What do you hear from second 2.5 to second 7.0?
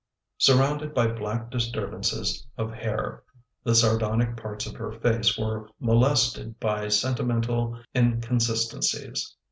of hair the sardonic parts of her face were molested by